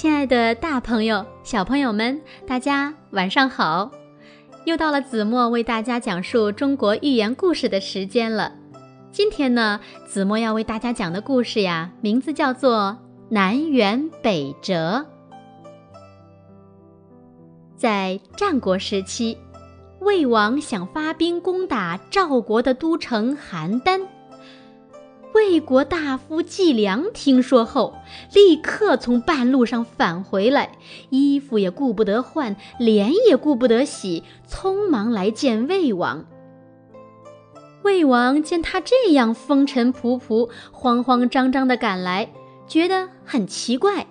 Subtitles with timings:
[0.00, 3.90] 亲爱的，大朋友、小朋友们，大家晚上好！
[4.64, 8.52] 又到了子墨为大家讲述中国寓言故事的时间了。
[9.10, 12.96] 今天呢，子墨要为大家讲的故事呀，名字叫做
[13.28, 15.04] 《南辕北辙》。
[17.76, 19.36] 在战国时期，
[19.98, 24.02] 魏王想发兵攻打赵国的都城邯郸。
[25.38, 27.94] 魏国大夫季梁听说后，
[28.34, 30.72] 立刻从半路上返回来，
[31.10, 36.26] 衣服也顾不得换，脸也顾不得洗，匆忙来见魏王。
[37.84, 42.30] 魏王见他这样风尘仆仆、慌慌张张的赶来，
[42.66, 44.08] 觉得很奇怪，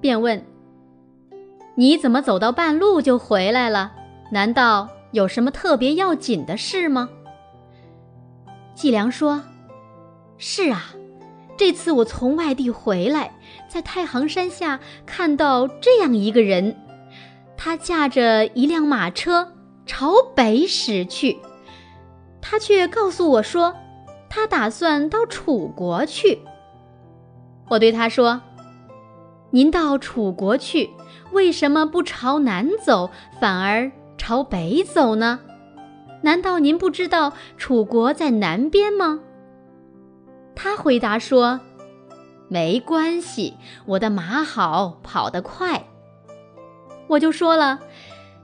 [0.00, 0.44] 便问
[1.78, 3.92] ：“你怎么走到半路就回来了？
[4.32, 7.08] 难道有什么特别要紧的事吗？”
[8.74, 9.40] 季梁说。
[10.36, 10.94] 是啊，
[11.56, 13.32] 这次我从外地回来，
[13.68, 16.76] 在太行山下看到这样一个人，
[17.56, 19.52] 他驾着一辆马车
[19.86, 21.38] 朝北驶去，
[22.40, 23.74] 他却告诉我说，
[24.28, 26.40] 他打算到楚国去。
[27.68, 28.42] 我对他说
[29.50, 30.90] ：“您到楚国去，
[31.32, 35.40] 为什么不朝南走，反而朝北走呢？
[36.22, 39.20] 难道您不知道楚国在南边吗？”
[40.56, 41.60] 他回答说
[42.48, 43.54] ：“没关系，
[43.86, 45.88] 我的马好，跑得快。”
[47.08, 47.80] 我就说了：“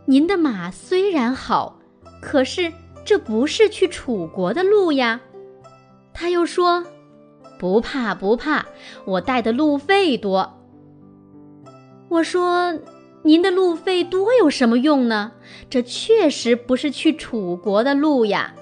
[0.07, 1.79] 您的马虽然好，
[2.21, 2.73] 可是
[3.05, 5.21] 这不是去楚国的路呀。”
[6.13, 6.85] 他又说
[7.59, 8.67] ：“不怕不怕，
[9.05, 10.59] 我带的路费多。”
[12.11, 12.79] 我说
[13.23, 15.33] ：“您的路费多有什么用呢？
[15.71, 18.55] 这确实不是去楚国的路呀。”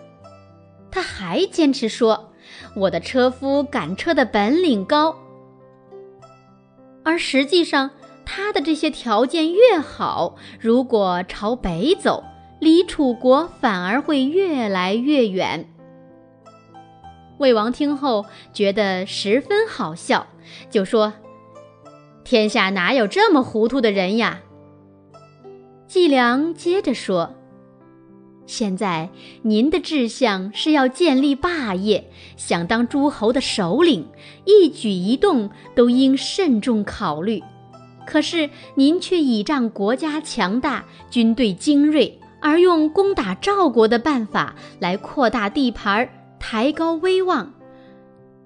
[0.93, 2.27] 他还坚持说。
[2.75, 5.17] 我的车夫赶车的本领高，
[7.03, 7.91] 而实际上
[8.25, 12.23] 他的这些条件越好，如果朝北走，
[12.61, 15.69] 离楚国反而会越来越远。
[17.39, 20.27] 魏王听后觉得十分好笑，
[20.71, 21.13] 就说
[22.25, 24.41] ：“天下哪有这么糊涂的人呀？”
[25.87, 27.35] 季梁接着说。
[28.49, 29.11] 现在
[29.43, 34.09] 您的志向是要建立霸业，想当诸侯的首领，
[34.47, 37.43] 一举一动都应慎重考虑。
[38.07, 46.09] 可是您却倚仗国家强大、军队精锐，而用攻打赵国的办法来扩大地盘、
[46.41, 47.53] 抬高威望。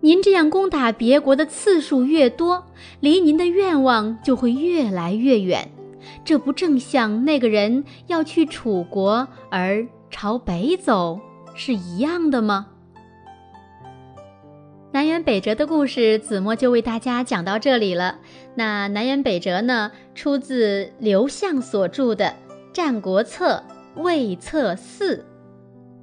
[0.00, 2.66] 您这样攻打别国的次数越多，
[2.98, 5.70] 离您的愿望就会越来越远。
[6.24, 11.20] 这不正像那个人要去楚国而朝北走
[11.54, 12.66] 是一样的吗？
[14.92, 18.18] 南辕北辙的故事，子墨就为大家讲到这里了。
[18.54, 22.26] 那南辕北辙呢，出自刘向所著的
[22.74, 23.62] 《战国策·
[24.02, 25.16] 魏策四》。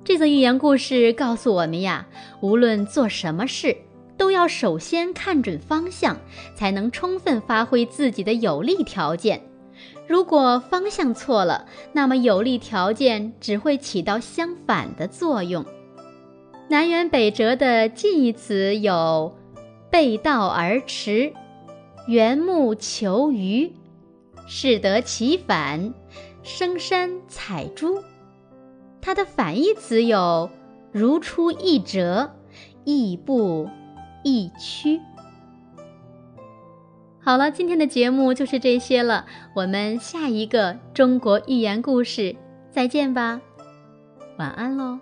[0.03, 2.07] 这则寓言故事告诉我们呀，
[2.41, 3.77] 无论做什么事，
[4.17, 6.17] 都要首先看准方向，
[6.55, 9.39] 才能充分发挥自己的有利条件。
[10.07, 15.65] 如果方向错了，那么有利条件只会起到相反的作用。
[16.67, 19.35] 南辕北辙的近义词有
[19.89, 21.33] “背道而驰
[22.07, 23.73] ”“缘木求鱼
[24.47, 25.93] ”“适得其反
[26.43, 28.03] ”“升山采珠”。
[29.01, 30.49] 它的反义词有
[30.91, 32.31] “如出一辙
[32.85, 33.67] ”“亦步
[34.23, 34.99] 亦趋”。
[37.29, 39.23] 好了，今天的节目就是这些了。
[39.53, 42.35] 我们下一个中国寓言故事
[42.71, 43.39] 再见吧，
[44.39, 44.97] 晚安喽。